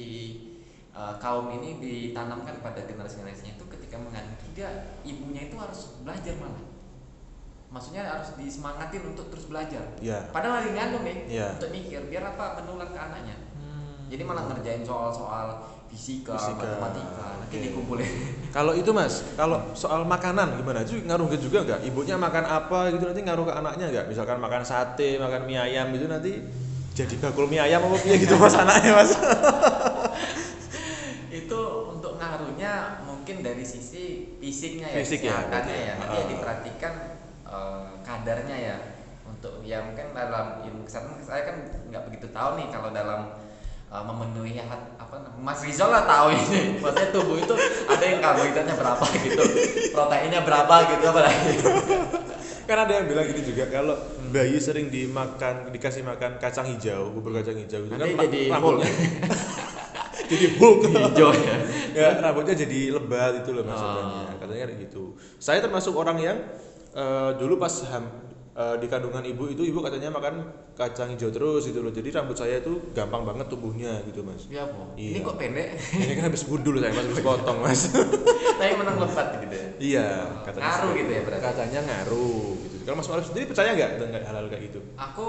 uh, 0.91 1.15
kaum 1.18 1.50
ini 1.51 1.77
ditanamkan 1.77 2.59
pada 2.59 2.81
generasi-generasinya 2.83 3.56
itu 3.56 3.65
ketika 3.68 3.95
mengandung 3.97 4.36
itu 4.36 4.47
dia 4.53 4.69
ibunya 5.03 5.47
itu 5.47 5.56
harus 5.56 5.97
belajar 6.01 6.33
malah 6.38 6.63
maksudnya 7.69 8.01
harus 8.01 8.33
disemangatin 8.33 9.13
untuk 9.13 9.30
terus 9.30 9.45
belajar 9.45 9.86
Iya. 10.01 10.25
padahal 10.33 10.65
lagi 10.65 10.74
ngandung 10.74 11.06
nih 11.06 11.18
Iya. 11.30 11.47
untuk 11.53 11.69
mikir 11.69 12.01
biar 12.09 12.24
apa 12.33 12.57
menular 12.57 12.89
ke 12.89 12.97
anaknya 12.97 13.38
Hmm. 13.53 14.10
jadi 14.10 14.25
malah 14.25 14.50
ngerjain 14.50 14.81
soal-soal 14.81 15.53
fisika, 15.89 16.34
Fisika, 16.38 16.65
matematika 16.65 17.25
nanti 17.41 17.55
oke. 17.58 17.65
dikumpulin 17.69 18.10
Kalau 18.58 18.74
itu 18.74 18.89
Mas, 18.89 19.22
kalau 19.38 19.62
soal 19.77 20.01
makanan 20.10 20.58
gimana? 20.58 20.81
Itu 20.81 20.98
ngaruh 21.05 21.29
ke 21.29 21.38
juga 21.38 21.62
nggak? 21.62 21.86
Ibunya 21.86 22.17
makan 22.17 22.50
apa 22.50 22.89
gitu 22.89 23.05
nanti 23.05 23.22
ngaruh 23.22 23.46
ke 23.46 23.53
anaknya 23.53 23.86
nggak? 23.93 24.05
Misalkan 24.10 24.41
makan 24.41 24.65
sate, 24.65 25.22
makan 25.22 25.46
mie 25.46 25.62
ayam 25.62 25.93
gitu 25.93 26.10
nanti 26.10 26.41
jadi 26.98 27.13
bakul 27.22 27.46
mie 27.46 27.62
ayam 27.62 27.86
apa 27.86 28.01
gitu 28.01 28.34
Mas 28.41 28.58
anaknya 28.58 28.91
Mas? 28.98 29.13
itu 31.41 31.62
untuk 31.93 32.17
ngaruhnya 32.17 33.05
mungkin 33.39 33.55
dari 33.55 33.63
sisi 33.63 34.03
fisiknya 34.36 34.88
ya 34.91 34.98
Fisik 35.00 35.22
ya, 35.24 35.31
kesehatannya 35.31 35.72
ya. 35.72 35.88
ya. 35.88 35.93
Nanti 35.96 36.12
ya 36.12 36.19
Ah. 36.19 36.27
diperhatikan 36.27 36.93
eh, 37.48 37.84
kadarnya 38.03 38.58
ya. 38.60 38.75
Untuk 39.24 39.63
ya 39.63 39.79
mungkin 39.79 40.12
dalam 40.12 40.60
ilmu 40.67 40.84
kesehatan 40.84 41.24
saya 41.24 41.48
kan 41.48 41.55
nggak 41.88 42.03
begitu 42.12 42.27
tahu 42.36 42.60
nih 42.60 42.67
kalau 42.67 42.91
dalam 42.91 43.39
eh, 43.88 44.03
memenuhi 44.03 44.60
hat, 44.60 45.00
apa 45.00 45.15
Mas 45.39 45.63
Rizal 45.63 45.88
lah 45.88 46.03
tahu 46.03 46.36
ini. 46.36 46.60
Maksudnya 46.84 47.15
tubuh 47.15 47.39
itu 47.39 47.55
ada 47.88 48.03
yang 48.03 48.19
karbohidratnya 48.19 48.75
berapa 48.75 49.05
gitu 49.24 49.43
proteinnya 49.89 50.41
berapa 50.43 50.75
gitu 50.91 51.03
apa 51.08 51.22
lagi 51.24 51.55
kan 52.69 52.86
ada 52.86 53.01
yang 53.01 53.10
bilang 53.10 53.25
gini 53.25 53.41
juga 53.41 53.65
kalau 53.65 53.98
bayi 54.29 54.62
sering 54.62 54.93
dimakan 54.93 55.74
dikasih 55.74 56.05
makan 56.05 56.38
kacang 56.38 56.69
hijau, 56.69 57.10
bubur 57.10 57.41
kacang 57.41 57.58
hijau 57.58 57.81
itu 57.81 57.98
kan 57.98 58.05
jadi 58.05 58.41
rambutnya 58.53 58.86
jadi 60.29 60.45
Hulk. 60.55 60.79
hijau 60.88 61.29
ya. 61.33 61.55
Ya 61.91 62.07
rambutnya 62.15 62.55
jadi 62.55 62.79
lebat 62.91 63.33
itu 63.38 63.50
loh 63.50 63.62
Oh. 63.62 63.67
maksudnya 63.67 64.03
katanya 64.38 64.65
kayak 64.65 64.79
gitu. 64.81 65.03
Saya 65.36 65.59
termasuk 65.59 65.93
orang 65.93 66.17
yang 66.17 66.38
eh, 66.91 67.31
dulu 67.36 67.57
pas 67.57 67.69
ham- 67.86 68.13
eh, 68.51 68.75
di 68.77 68.86
kandungan 68.86 69.21
ibu 69.24 69.45
itu 69.48 69.62
ibu 69.63 69.79
katanya 69.79 70.09
makan 70.09 70.45
kacang 70.74 71.09
hijau 71.09 71.29
terus 71.29 71.65
gitu 71.65 71.79
loh. 71.79 71.89
Jadi 71.89 72.09
rambut 72.09 72.33
saya 72.33 72.57
itu 72.57 72.77
gampang 72.91 73.21
banget 73.24 73.45
tumbuhnya 73.48 74.01
gitu 74.03 74.21
mas. 74.21 74.45
Ya 74.48 74.63
Bu. 74.63 74.93
Iya. 74.93 75.09
ini 75.12 75.19
kok 75.21 75.36
pendek? 75.36 75.67
Ini 75.91 76.13
kan 76.13 76.24
habis 76.25 76.43
gundul 76.43 76.75
saya. 76.77 76.91
Mas 76.91 77.03
habis 77.03 77.21
potong 77.21 77.57
mas. 77.59 77.81
Tapi 78.59 78.74
menang 78.75 78.98
lebat 78.98 79.27
gitu 79.39 79.53
ya? 79.53 79.67
Iya 79.79 80.07
katanya 80.43 80.65
Ngaruh 80.67 80.91
gitu 80.93 81.12
ya 81.12 81.21
berarti? 81.24 81.43
katanya 81.45 81.79
ngaruh 81.81 82.43
gitu. 82.59 82.75
Kalau 82.81 82.95
mas 82.95 83.07
Maruf 83.07 83.25
sendiri 83.25 83.45
percaya 83.45 83.69
nggak 83.71 83.91
dengan 83.98 84.21
hal-hal 84.24 84.45
kayak 84.45 84.63
gitu? 84.65 84.79
Aku 84.93 85.27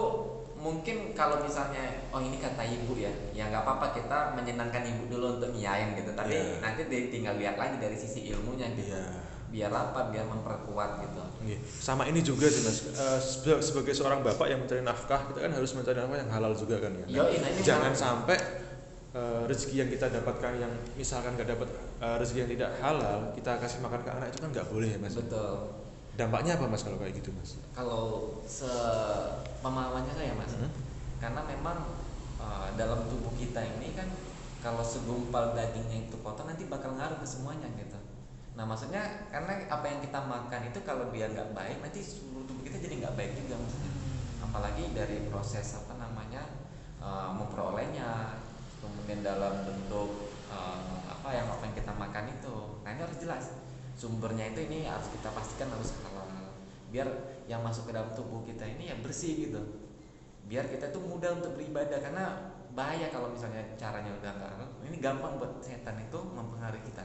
mungkin 0.60 0.96
kalau 1.12 1.40
misalnya 1.40 1.80
oh 2.08 2.20
ini 2.20 2.36
kata 2.36 2.60
ibu 2.62 2.92
ya 2.94 3.08
ya 3.32 3.48
nggak 3.48 3.64
apa-apa 3.64 3.96
kita 3.96 4.18
menyenangkan 4.32 4.84
ibu 4.84 5.08
dulu 5.08 5.26
untuk 5.36 5.50
ngiyain 5.50 5.92
gitu 5.94 6.12
tapi 6.12 6.36
Iya. 6.36 6.60
nanti 6.60 6.84
tinggal 7.08 7.34
lihat 7.34 7.56
lagi 7.56 7.76
dari 7.76 7.96
sisi 7.96 8.28
ilmunya 8.28 8.68
gitu 8.70 8.92
Iya. 8.92 9.08
biar 9.48 9.72
apa 9.72 10.12
biar 10.12 10.28
memperkuat 10.28 10.90
gitu 11.00 11.22
Iya. 11.42 11.58
Sama 11.64 12.04
ini 12.04 12.20
juga 12.20 12.46
sih 12.46 12.60
mas, 12.60 12.84
sebe- 13.18 13.58
sebagai 13.58 13.90
seorang 13.90 14.20
bapak 14.20 14.46
yang 14.46 14.60
mencari 14.60 14.80
nafkah, 14.80 15.24
kita 15.26 15.40
kan 15.40 15.50
harus 15.50 15.72
mencari 15.72 15.96
nafkah 15.96 16.18
yang 16.18 16.30
halal 16.30 16.52
juga 16.52 16.76
kan 16.78 16.92
ya. 16.94 17.06
Yoi, 17.18 17.40
nah 17.40 17.48
ini 17.48 17.60
Jangan 17.60 17.88
menarik. 17.88 17.96
sampai 17.98 18.36
eh, 19.10 19.42
rezeki 19.42 19.76
yang 19.76 19.90
kita 19.90 20.06
dapatkan 20.12 20.52
yang 20.54 20.70
misalkan 20.94 21.34
nggak 21.34 21.48
dapat 21.48 21.68
eh, 21.98 22.16
rezeki 22.16 22.38
yang 22.38 22.50
tidak 22.52 22.70
halal 22.78 23.32
kita 23.32 23.52
kasih 23.56 23.80
makan 23.80 24.00
ke 24.04 24.10
anak 24.12 24.26
itu 24.28 24.38
kan 24.38 24.50
nggak 24.52 24.68
boleh 24.68 24.86
ya 24.86 24.98
mas 25.00 25.16
betul 25.16 25.79
dampaknya 26.18 26.58
apa 26.58 26.66
mas 26.66 26.82
kalau 26.82 26.98
kayak 26.98 27.18
gitu 27.18 27.30
mas? 27.36 27.58
Kalau 27.74 28.38
sepemahamannya 28.46 30.14
saya 30.14 30.34
mas 30.34 30.52
Hmm. 30.56 30.70
karena 31.20 31.40
memang 31.44 31.78
uh, 32.40 32.68
dalam 32.74 33.04
tubuh 33.06 33.32
kita 33.36 33.60
ini 33.60 33.92
kan 33.92 34.08
kalau 34.60 34.84
segumpal 34.84 35.56
dagingnya 35.56 36.08
itu 36.08 36.16
kotor 36.20 36.44
nanti 36.48 36.68
bakal 36.68 36.96
ngaruh 36.96 37.20
ke 37.20 37.26
semuanya 37.28 37.68
gitu. 37.76 37.96
Nah 38.56 38.64
maksudnya 38.68 39.28
karena 39.32 39.68
apa 39.68 39.86
yang 39.88 40.00
kita 40.04 40.20
makan 40.20 40.60
itu 40.68 40.78
kalau 40.84 41.08
dia 41.12 41.28
nggak 41.32 41.56
baik 41.56 41.80
nanti 41.80 42.00
seluruh 42.04 42.44
tubuh 42.44 42.62
kita 42.66 42.76
jadi 42.80 42.94
nggak 43.06 43.14
baik 43.16 43.32
juga 43.36 43.56
maksudnya 43.56 43.92
apalagi 44.44 44.84
dari 44.96 45.16
proses 45.30 45.78
apa 45.78 45.94
namanya 45.96 46.42
uh, 46.98 47.30
memperolehnya 47.32 48.40
kemudian 48.80 49.20
dalam 49.24 49.64
bentuk 49.64 50.32
uh, 50.50 51.04
apa 51.08 51.28
yang 51.36 51.46
apa 51.52 51.62
yang 51.68 51.76
kita 51.76 51.92
makan 51.94 52.24
itu. 52.32 52.56
Nah 52.84 52.88
ini 52.96 53.00
harus 53.04 53.18
jelas 53.20 53.44
sumbernya 53.94 54.50
itu 54.50 54.60
ini 54.66 54.84
harus 54.84 55.08
kita 55.10 55.30
pastikan 55.30 55.68
harus 55.70 55.94
halal. 56.02 56.26
Biar 56.90 57.06
yang 57.46 57.62
masuk 57.62 57.86
ke 57.86 57.92
dalam 57.94 58.10
tubuh 58.12 58.42
kita 58.42 58.66
ini 58.66 58.90
ya 58.90 58.96
bersih 58.98 59.48
gitu. 59.48 59.60
Biar 60.46 60.66
kita 60.66 60.90
tuh 60.90 61.02
mudah 61.02 61.38
untuk 61.38 61.54
beribadah 61.54 61.98
karena 61.98 62.24
bahaya 62.70 63.10
kalau 63.10 63.30
misalnya 63.30 63.62
caranya 63.74 64.10
udah 64.14 64.30
nggak 64.30 64.50
halal. 64.56 64.68
Ini 64.86 64.96
gampang 64.98 65.38
buat 65.38 65.58
setan 65.62 65.98
itu 65.98 66.18
mempengaruhi 66.18 66.82
kita. 66.84 67.04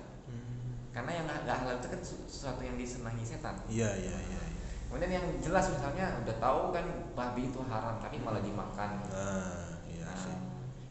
Karena 0.89 1.11
yang 1.11 1.25
nggak 1.27 1.57
halal 1.59 1.75
itu 1.77 1.87
kan 1.91 2.01
su- 2.01 2.25
sesuatu 2.25 2.63
yang 2.63 2.79
disenangi 2.79 3.21
setan. 3.21 3.53
Iya 3.67 3.89
iya 3.95 4.15
iya 4.15 4.41
iya. 4.41 4.63
kemudian 4.85 5.11
yang 5.11 5.27
jelas 5.43 5.67
misalnya 5.67 6.23
udah 6.23 6.37
tahu 6.39 6.71
kan 6.71 6.85
babi 7.17 7.51
itu 7.51 7.59
haram 7.67 7.99
tapi 7.99 8.15
malah 8.21 8.39
dimakan. 8.39 9.03
Nah 9.11 9.75
iya 9.91 10.07
Nah, 10.07 10.15
sih. 10.15 10.37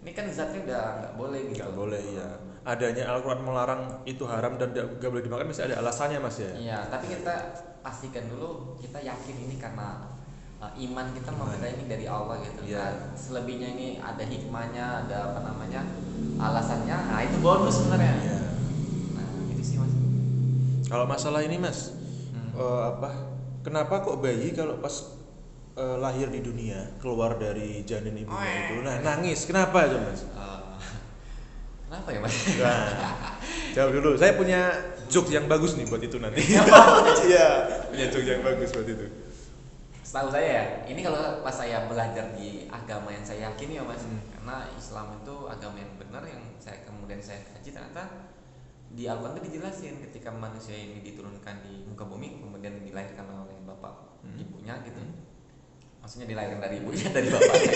ini 0.04 0.10
kan 0.12 0.26
zatnya 0.28 0.60
udah 0.60 0.82
nggak 1.00 1.14
boleh 1.16 1.40
gitu. 1.48 1.56
nggak 1.56 1.72
boleh 1.72 2.02
ya 2.12 2.28
adanya 2.64 3.04
Al-Quran 3.12 3.44
melarang 3.44 3.82
itu 4.04 4.24
haram 4.24 4.56
dan 4.56 4.72
nggak 4.72 5.04
boleh 5.04 5.20
dimakan 5.20 5.46
mesti 5.46 5.68
ada 5.68 5.76
alasannya 5.78 6.18
mas 6.18 6.40
ya 6.40 6.50
Iya, 6.56 6.78
tapi 6.88 7.12
kita 7.12 7.32
pastikan 7.80 8.24
dulu 8.26 8.80
kita 8.80 8.96
yakin 8.98 9.36
ini 9.36 9.60
karena 9.60 10.08
uh, 10.56 10.72
iman 10.72 11.12
kita 11.12 11.28
mempercayai 11.28 11.76
ini 11.76 11.84
dari 11.84 12.06
Allah 12.08 12.40
gitu. 12.40 12.64
Iya. 12.64 12.80
Nah, 12.80 13.12
selebihnya 13.12 13.68
ini 13.70 13.86
ada 14.00 14.24
hikmahnya, 14.24 14.84
ada 15.04 15.16
apa 15.28 15.40
namanya 15.44 15.84
alasannya. 16.34 16.96
Nah 17.04 17.20
itu 17.20 17.36
bonus 17.38 17.84
sebenarnya. 17.84 18.14
Iya. 18.16 18.38
Nah 19.12 19.24
itu 19.52 19.62
sih 19.62 19.76
mas. 19.76 19.92
kalau 20.88 21.04
masalah 21.04 21.40
ini 21.40 21.56
mas 21.56 21.92
Hmm. 22.32 22.50
eh, 22.56 22.82
apa 22.90 23.10
kenapa 23.60 24.00
kok 24.00 24.18
bayi 24.18 24.50
kalau 24.50 24.80
pas 24.80 25.12
eh, 25.74 25.96
lahir 25.98 26.28
di 26.28 26.40
dunia 26.40 26.96
keluar 26.96 27.36
dari 27.36 27.84
janin 27.84 28.16
ibunya 28.16 28.50
itu 28.64 28.80
nah 28.80 28.96
nangis 29.00 29.44
kenapa 29.44 29.84
itu 29.84 30.00
mas 30.00 30.22
Uh, 30.34 30.58
kenapa 31.94 32.10
ya 32.10 32.18
mas? 32.18 32.34
Nah, 32.58 32.90
jawab 33.70 33.90
dulu. 33.94 34.10
Saya 34.18 34.34
punya 34.34 34.60
joke 35.06 35.30
yang 35.30 35.46
bagus 35.46 35.78
nih 35.78 35.86
buat 35.86 36.02
itu 36.02 36.18
nanti. 36.18 36.42
Iya, 37.30 37.46
punya 37.86 38.06
joke 38.10 38.26
yang 38.26 38.42
bagus 38.42 38.74
buat 38.74 38.88
itu. 38.90 39.06
Setahu 40.02 40.28
saya 40.34 40.46
ya, 40.46 40.64
ini 40.90 41.00
kalau 41.00 41.38
pas 41.40 41.54
saya 41.54 41.86
belajar 41.86 42.34
di 42.34 42.66
agama 42.66 43.14
yang 43.14 43.22
saya 43.22 43.54
yakini 43.54 43.78
ya 43.78 43.86
mas, 43.86 44.02
Hmm. 44.02 44.18
karena 44.34 44.66
Islam 44.74 45.22
itu 45.22 45.34
agama 45.46 45.76
yang 45.78 45.92
benar 45.96 46.22
yang 46.26 46.42
saya 46.58 46.82
kemudian 46.82 47.22
saya 47.22 47.40
kaji 47.46 47.70
ternyata 47.70 48.02
di 48.90 49.06
Al-Quran 49.06 49.34
itu 49.34 49.42
dijelasin 49.48 49.94
ketika 50.04 50.30
manusia 50.30 50.74
ini 50.76 50.98
diturunkan 51.02 51.62
di 51.62 51.82
muka 51.86 52.04
bumi 52.06 52.38
kemudian 52.38 52.82
dilahirkan 52.82 53.26
oleh 53.26 53.54
bapak 53.64 54.18
Hmm. 54.22 54.38
ibunya 54.38 54.74
gitu, 54.84 55.00
Hmm. 55.00 55.18
maksudnya 55.98 56.26
dilahirkan 56.28 56.60
dari 56.62 56.74
ibunya 56.78 57.08
dari 57.10 57.28
bapaknya, 57.34 57.72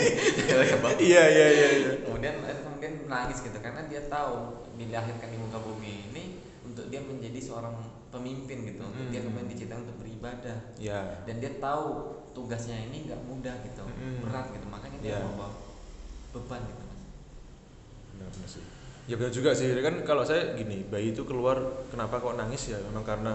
dari 0.47 0.69
bapak. 0.79 0.91
Iya, 1.09 1.23
iya, 1.33 1.47
iya, 1.49 1.69
iya. 1.75 1.91
kemudian 2.07 2.35
kemudian 2.79 3.11
nangis 3.11 3.43
gitu 3.43 3.59
karena 3.59 3.83
dia 3.91 4.07
tahu 4.07 4.63
dilahirkan 4.79 5.29
di 5.29 5.39
muka 5.39 5.59
bumi 5.59 6.07
ini 6.09 6.25
untuk 6.63 6.87
dia 6.87 7.03
menjadi 7.03 7.43
seorang 7.43 7.75
pemimpin 8.09 8.63
gitu, 8.65 8.81
untuk 8.81 9.11
dia 9.11 9.19
Hmm. 9.19 9.35
kemudian 9.35 9.51
diciptakan 9.51 9.83
untuk 9.83 9.99
beribadah 9.99 10.59
Iya. 10.79 11.27
dan 11.27 11.35
dia 11.43 11.53
tahu 11.59 11.87
tugasnya 12.31 12.79
ini 12.89 13.05
nggak 13.05 13.21
mudah 13.27 13.57
gitu 13.67 13.83
Mm-mm. 13.83 14.23
berat 14.23 14.47
gitu 14.55 14.67
makanya 14.71 14.99
dia 15.03 15.19
Iya. 15.19 15.27
membawa 15.27 15.51
beban 16.31 16.63
gitu 16.63 16.85
mas 16.87 17.03
Benar, 18.15 18.29
benar 18.31 18.49
sih. 18.49 18.65
Ya 19.09 19.15
benar 19.17 19.33
juga 19.33 19.51
sih. 19.51 19.73
Kan 19.75 20.05
kalau 20.05 20.21
saya 20.21 20.53
gini, 20.53 20.85
bayi 20.87 21.11
itu 21.11 21.25
keluar 21.25 21.57
kenapa 21.89 22.19
kok 22.19 22.37
nangis 22.37 22.69
ya? 22.69 22.79
Memang 22.79 23.03
karena 23.03 23.33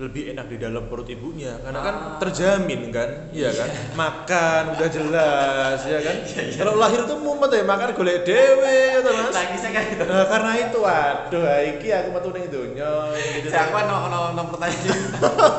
lebih 0.00 0.32
enak 0.32 0.48
di 0.48 0.56
dalam 0.56 0.88
perut 0.88 1.04
ibunya. 1.06 1.60
Karena 1.60 1.80
kan 1.80 1.94
Ah. 1.94 2.16
terjamin 2.16 2.88
kan? 2.88 3.28
Iya 3.28 3.52
kan? 3.52 3.68
Makan 3.92 4.62
udah 4.72 4.88
jelas 4.88 5.78
ya 5.84 6.00
kan? 6.00 6.16
Kalau 6.56 6.74
lahir 6.74 7.04
tuh 7.04 7.20
mumet 7.20 7.52
ya 7.52 7.60
makan 7.62 7.92
golek 7.92 8.24
dewe 8.24 8.96
ya 8.96 8.98
toh, 8.98 9.12
mas 9.12 9.28
nangisnya 9.28 9.70
kan 9.70 9.84
gitu. 9.86 10.02
Nah, 10.02 10.24
karena 10.24 10.52
itu 10.56 10.78
waduh 10.80 11.44
iki 11.68 11.88
aku 11.92 12.08
metu 12.10 12.28
ning 12.32 12.48
donya 12.48 12.92
gitu. 13.12 13.46
Saya 13.46 13.68
apa 13.68 13.78
no, 13.84 13.96
no, 14.08 14.20
no 14.32 14.42
pertanyaan. 14.48 15.00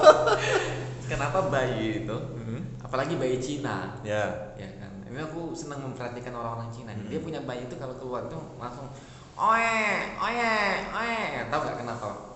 Kenapa 1.11 1.39
bayi 1.45 2.01
itu 2.01 2.17
Mhm. 2.33 2.81
apalagi 2.81 3.13
bayi 3.15 3.37
Cina? 3.37 3.99
Ya. 4.01 4.55
Ya 4.55 4.69
kan? 4.75 4.91
Ini 5.05 5.21
aku 5.21 5.53
senang 5.53 5.83
memperhatikan 5.83 6.33
orang-orang 6.33 6.71
Cina. 6.71 6.91
Hmm. 6.91 7.05
dia 7.05 7.19
punya 7.19 7.43
bayi 7.43 7.67
itu 7.67 7.75
kalau 7.75 7.93
keluar 7.93 8.25
tuh 8.25 8.41
langsung 8.57 8.89
oe 9.35 9.77
oe 10.17 10.49
oe. 10.89 11.15
Tahu 11.45 11.59
gak 11.61 11.77
kenapa 11.77 12.30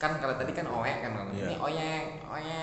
kan 0.00 0.16
kalau 0.16 0.34
tadi 0.34 0.50
kan 0.50 0.64
oe 0.66 0.92
kan 0.96 1.12
Iya. 1.30 1.44
ini 1.44 1.54
oye 1.60 1.92
oye 2.26 2.60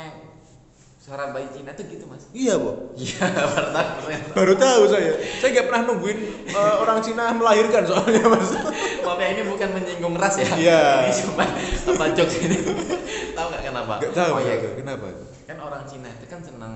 suara 0.98 1.32
bayi 1.32 1.48
Cina 1.48 1.72
tuh 1.72 1.86
gitu 1.86 2.04
mas 2.04 2.28
iya 2.34 2.58
bu 2.58 2.92
iya 2.92 3.24
baru 3.54 3.70
tahu 3.72 3.88
ternyata. 4.02 4.32
baru 4.34 4.54
tahu 4.58 4.82
saya 4.90 5.12
saya 5.38 5.50
nggak 5.54 5.66
pernah 5.66 5.82
nungguin 5.86 6.18
eh, 6.50 6.76
orang 6.76 7.00
Cina 7.00 7.32
melahirkan 7.32 7.86
soalnya 7.86 8.26
mas 8.26 8.52
Maaf 9.08 9.24
ya 9.24 9.28
ini 9.32 9.48
bukan 9.48 9.72
menyinggung 9.72 10.20
ras 10.20 10.36
ya. 10.36 10.52
Iya. 10.52 10.82
Ini 11.08 11.16
cuma 11.24 11.48
apa 11.96 12.06
jokes 12.12 12.44
ini. 12.44 12.60
tahu 13.40 13.48
nggak 13.48 13.64
kenapa? 13.64 13.94
nggak 13.98 14.12
tahu 14.12 14.32
Oh, 14.36 14.42
tahu. 14.44 14.68
kenapa 14.76 15.08
Kan 15.48 15.58
orang 15.62 15.84
Cina 15.88 16.12
itu 16.12 16.26
kan 16.28 16.44
senang 16.44 16.74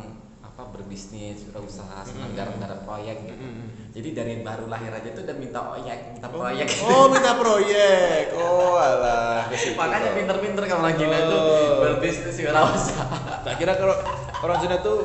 apa 0.62 0.70
berbisnis, 0.72 1.42
berusaha, 1.48 2.02
senang 2.02 2.30
Mm. 2.30 2.38
garap-garap 2.38 2.80
proyek 2.82 3.16
gitu. 3.26 3.36
Mm. 3.36 3.66
Jadi 3.92 4.08
dari 4.14 4.32
baru 4.40 4.66
lahir 4.66 4.90
aja 4.90 5.08
tuh 5.10 5.22
udah 5.22 5.36
minta 5.36 5.60
proyek, 5.60 5.98
minta 6.14 6.28
proyek. 6.30 6.66
oh 6.86 7.06
minta 7.10 7.32
proyek 7.34 8.24
oh 8.32 8.76
alah 8.78 9.44
Makanya 9.76 10.10
pinter-pinter 10.14 10.64
kalau 10.64 10.82
orang 10.82 10.96
Cina 10.96 11.18
tuh 11.24 11.40
Oh. 11.42 11.74
berbisnis 11.82 12.36
wirausaha. 12.38 13.42
tak 13.42 13.54
kira 13.58 13.74
kalau 13.74 13.96
orang 14.40 14.58
Cina 14.60 14.76
tuh 14.80 14.98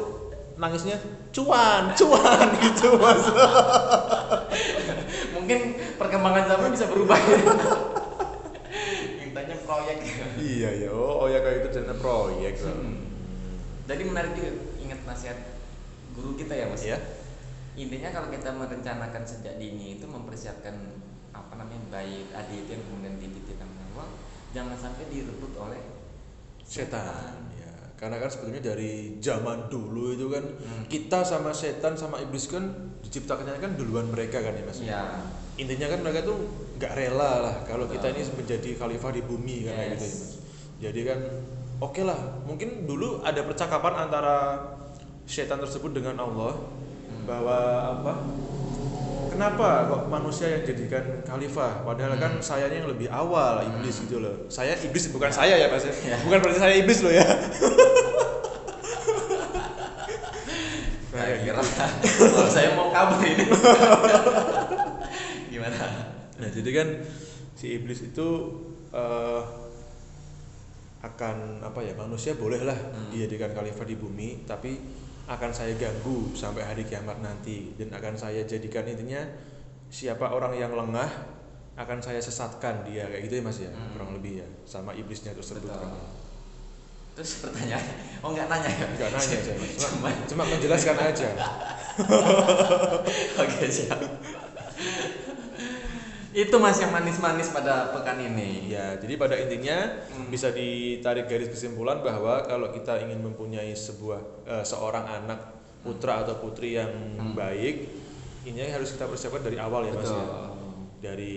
nangisnya 0.55 0.95
cuan 1.31 1.91
cuan 1.91 2.47
gitu 2.63 2.95
mas 2.97 3.23
Mungkin 5.35 5.59
perkembangan 5.97 6.45
zaman 6.47 6.69
bisa 6.71 6.85
berubah. 6.87 7.17
Mintanya 9.19 9.55
proyek. 9.59 9.97
iya 10.37 10.69
ya 10.77 10.89
oh 10.91 11.23
oh 11.23 11.27
ya 11.27 11.39
kayak 11.39 11.63
itu 11.63 11.69
jadi 11.75 11.93
proyek. 11.97 12.55
Hmm. 12.61 12.95
Jadi 13.87 14.03
menarik 14.05 14.31
juga 14.35 14.51
nasihat 15.07 15.39
guru 16.13 16.35
kita 16.35 16.53
ya 16.53 16.67
mas. 16.67 16.83
ya 16.83 16.99
intinya 17.75 18.09
kalau 18.11 18.29
kita 18.29 18.51
merencanakan 18.51 19.23
sejak 19.23 19.57
dini 19.57 19.97
itu 19.97 20.05
mempersiapkan 20.05 20.75
apa 21.31 21.53
namanya 21.55 21.81
bayi 21.91 22.25
adik 22.31 22.65
itu 22.65 22.71
yang 22.73 22.83
kemudian 22.83 23.15
dititipkan 23.17 23.69
Allah 23.93 24.09
jangan 24.51 24.73
sampai 24.75 25.05
direbut 25.07 25.53
oleh 25.55 25.81
setan 26.63 27.53
ya. 27.55 27.73
Karena 27.97 28.17
kan 28.17 28.29
sebetulnya 28.29 28.61
dari 28.67 29.17
zaman 29.19 29.69
dulu 29.69 30.13
itu 30.13 30.27
kan 30.29 30.45
Hmm. 30.45 30.85
kita 30.87 31.21
sama 31.21 31.53
setan 31.53 31.93
sama 31.93 32.17
iblis 32.19 32.49
kan 32.49 32.65
diciptakannya 33.01 33.57
kan 33.57 33.73
duluan 33.73 34.09
mereka 34.09 34.41
kan 34.41 34.53
ya 34.53 34.65
mas? 34.65 34.81
Ya 34.81 35.03
intinya 35.57 35.89
kan 35.89 36.01
mereka 36.01 36.21
tuh 36.23 36.37
nggak 36.77 36.93
rela 36.93 37.33
lah 37.41 37.57
kalau 37.65 37.89
kita 37.89 38.13
ini 38.13 38.21
menjadi 38.31 38.77
khalifah 38.77 39.13
di 39.13 39.23
bumi 39.23 39.57
kan 39.65 39.75
Yes. 39.75 39.85
gitu 39.87 40.05
ya 40.05 40.13
mas. 40.13 40.33
Jadi 40.77 41.01
kan 41.05 41.19
oke 41.79 42.03
lah 42.03 42.19
mungkin 42.45 42.85
dulu 42.85 43.21
ada 43.21 43.41
percakapan 43.43 44.09
antara 44.09 44.37
setan 45.27 45.59
tersebut 45.59 45.91
dengan 45.93 46.17
Allah 46.19 46.55
Hmm. 46.57 47.23
bahwa 47.27 47.59
apa 47.93 48.13
kenapa 49.29 49.69
kok 49.85 50.03
manusia 50.07 50.47
yang 50.49 50.63
jadikan 50.63 51.03
khalifah 51.23 51.83
padahal 51.83 52.15
kan 52.17 52.39
Hmm. 52.39 52.43
sayanya 52.43 52.81
yang 52.81 52.89
lebih 52.89 53.11
awal 53.11 53.59
Hmm. 53.59 53.69
iblis 53.77 54.01
gitu 54.03 54.19
loh 54.19 54.47
saya 54.49 54.73
iblis 54.79 55.11
bukan 55.11 55.29
saya 55.29 55.55
ya 55.57 55.67
mas 55.67 55.83
Ya. 55.85 56.17
bukan 56.23 56.39
berarti 56.41 56.59
saya 56.59 56.75
iblis 56.79 57.03
loh 57.03 57.11
ya 57.11 57.27
saya 61.11 61.37
kira 61.41 61.61
oh, 61.61 62.47
saya 62.47 62.69
mau 62.77 62.93
kabur 62.93 63.25
ini 63.25 63.45
gimana 65.53 65.77
Nah, 66.37 66.53
jadi 66.53 66.69
kan 66.69 66.89
si 67.57 67.81
iblis 67.81 68.05
itu 68.05 68.29
eh, 68.93 69.43
akan 71.01 71.65
apa 71.65 71.81
ya 71.81 71.97
manusia 71.97 72.37
bolehlah 72.37 72.77
Hmm. 72.77 73.09
dijadikan 73.09 73.57
khalifah 73.57 73.89
di 73.89 73.97
bumi, 73.97 74.45
tapi 74.45 74.77
akan 75.27 75.51
saya 75.51 75.75
ganggu 75.75 76.31
sampai 76.39 76.63
hari 76.63 76.83
kiamat 76.87 77.19
nanti. 77.19 77.75
Dan 77.75 77.91
akan 77.91 78.15
saya 78.15 78.47
jadikan 78.47 78.87
intinya 78.87 79.23
siapa 79.91 80.31
orang 80.31 80.55
yang 80.55 80.73
lengah 80.75 81.11
akan 81.75 81.99
saya 81.99 82.23
sesatkan. 82.23 82.87
Dia 82.87 83.11
kayak 83.11 83.23
gitu 83.27 83.35
ya 83.39 83.43
mas 83.43 83.59
ya? 83.59 83.71
Hmm. 83.71 83.91
kurang 83.95 84.11
lebih 84.15 84.43
ya 84.43 84.49
sama 84.63 84.95
iblisnya 84.95 85.35
tersebut. 85.35 85.67
Betul. 85.67 85.83
kan. 85.83 86.25
terus 87.17 87.41
pertanyaan 87.41 87.81
oh 88.21 88.29
nggak 88.29 88.45
nanya 88.45 88.69
ya? 88.69 88.87
Enggak 88.93 89.09
nanya 89.09 89.39
saya 89.41 89.57
cuma 89.97 90.13
cuma 90.29 90.45
menjelaskan 90.53 90.97
aja. 91.01 91.29
Oke 93.41 93.73
siap 93.73 94.01
Itu 96.37 96.61
Mas 96.61 96.77
yang 96.77 96.93
manis-manis 96.93 97.49
pada 97.49 97.97
pekan 97.97 98.21
ini. 98.21 98.69
Ya, 98.69 98.93
jadi 99.01 99.17
pada 99.17 99.41
intinya 99.41 100.05
Hmm. 100.13 100.29
bisa 100.29 100.53
ditarik 100.53 101.33
garis 101.33 101.49
kesimpulan 101.49 102.05
bahwa 102.05 102.45
kalau 102.45 102.69
kita 102.77 103.01
ingin 103.01 103.25
mempunyai 103.25 103.73
sebuah 103.73 104.21
eh, 104.45 104.61
seorang 104.61 105.09
anak 105.09 105.41
putra 105.81 106.21
atau 106.21 106.37
putri 106.37 106.77
yang 106.77 106.93
baik, 107.33 107.89
ini 108.45 108.59
yang 108.69 108.77
harus 108.77 108.93
kita 108.93 109.09
persiapkan 109.09 109.49
dari 109.49 109.57
awal 109.57 109.89
ya 109.89 109.97
Mas 109.97 110.13
ya. 110.13 110.13
Betul. 110.13 110.29
Dari 111.01 111.37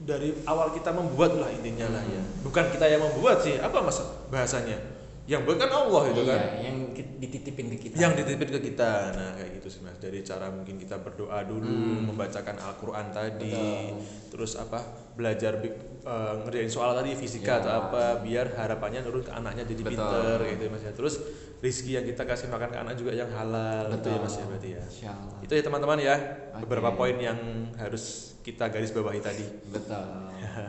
dari 0.00 0.28
awal 0.48 0.72
kita 0.72 0.96
membuat 0.96 1.36
lah 1.36 1.52
intinya 1.52 1.92
lah 1.92 2.04
ya. 2.08 2.22
Bukan 2.40 2.72
kita 2.72 2.88
yang 2.88 3.04
membuat 3.04 3.44
sih, 3.44 3.60
apa 3.60 3.84
Mas 3.84 4.00
bahasanya? 4.32 4.95
Yang 5.26 5.40
buat 5.42 5.58
kan 5.58 5.70
Allah 5.74 6.02
itu 6.06 6.22
Iya, 6.22 6.30
kan. 6.30 6.40
yang 6.62 6.76
dititipin 7.18 7.66
ke 7.74 7.76
kita. 7.90 7.94
Yang 7.98 8.12
dititipin 8.22 8.50
ke 8.54 8.60
kita. 8.62 8.90
Nah, 9.10 9.30
kayak 9.34 9.50
gitu 9.58 9.68
sih 9.68 9.80
Mas. 9.82 9.98
Dari 9.98 10.22
cara 10.22 10.46
mungkin 10.48 10.78
kita 10.78 11.02
berdoa 11.02 11.42
dulu, 11.42 11.66
Hmm. 11.66 12.06
membacakan 12.08 12.56
Al-Qur'an 12.62 13.10
tadi, 13.10 13.50
Betul. 13.50 14.06
terus 14.30 14.54
apa? 14.54 15.05
Belajar 15.16 15.58
eh, 15.64 16.34
ngerjain 16.44 16.68
soal 16.68 16.92
tadi 16.92 17.16
fisika 17.16 17.56
Ya. 17.56 17.60
atau 17.64 17.72
apa 17.88 18.20
biar 18.20 18.52
harapannya 18.52 19.00
nurun 19.02 19.24
ke 19.24 19.32
anaknya 19.32 19.64
jadi 19.64 19.82
Betul. 19.82 19.90
pinter 19.96 20.38
gitu 20.52 20.62
ya 20.62 20.70
Mas 20.70 20.82
ya. 20.84 20.92
Terus 20.92 21.14
rizki 21.56 21.96
yang 21.96 22.04
kita 22.04 22.22
kasih 22.22 22.52
makan 22.52 22.68
ke 22.68 22.78
anak 22.78 22.94
juga 23.00 23.16
yang 23.16 23.32
halal 23.32 23.88
gitu 23.96 24.12
ya 24.12 24.18
Mas 24.20 24.36
ya 24.36 24.44
berarti 24.44 24.68
ya. 24.76 24.82
Insya 24.84 25.10
Allah. 25.16 25.36
Itu 25.40 25.52
ya 25.56 25.62
teman-teman 25.64 25.98
ya. 25.98 26.16
Oke. 26.52 26.60
Beberapa 26.68 26.90
poin 26.92 27.16
yang 27.16 27.38
harus 27.80 28.36
kita 28.44 28.70
garis 28.70 28.94
bawahi 28.94 29.18
tadi. 29.18 29.42
Betul. 29.72 30.06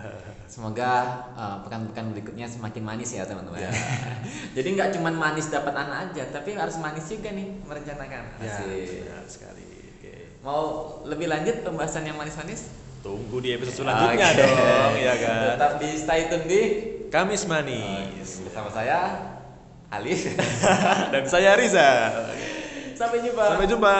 Semoga 0.57 0.89
uh, 1.35 1.57
pekan-pekan 1.61 2.15
berikutnya 2.15 2.47
semakin 2.47 2.81
manis 2.81 3.13
ya 3.13 3.27
teman-teman. 3.27 3.61
Ya. 3.61 3.69
Jadi 4.57 4.67
nggak 4.73 4.89
cuma 4.97 5.11
manis 5.11 5.51
dapat 5.51 5.75
anak 5.75 6.09
aja, 6.09 6.23
tapi 6.33 6.55
harus 6.55 6.79
manis 6.79 7.05
juga 7.05 7.29
nih 7.29 7.61
merencanakan. 7.67 8.23
Ya, 8.41 8.49
Asik. 8.57 9.05
benar 9.05 9.25
sekali. 9.27 9.65
Oke. 9.99 10.39
Mau 10.41 10.61
lebih 11.05 11.27
lanjut 11.29 11.61
pembahasan 11.61 12.07
yang 12.07 12.17
manis-manis? 12.17 12.86
Tunggu 13.07 13.39
di 13.39 13.55
episode 13.55 13.87
selanjutnya 13.87 14.35
Oke. 14.35 14.43
dong, 14.43 14.93
ya 14.99 15.15
kan. 15.15 15.55
Tetap 15.55 15.71
di 15.79 15.89
stay 15.95 16.21
tune 16.27 16.43
di 16.43 16.61
Kamis 17.07 17.47
manis. 17.47 18.43
bersama 18.43 18.67
saya 18.67 18.99
Alif. 19.87 20.27
Dan 21.15 21.23
saya 21.23 21.55
Riza. 21.55 21.87
Sampai 22.99 23.23
jumpa. 23.23 23.43
Sampai 23.47 23.67
jumpa. 23.71 23.95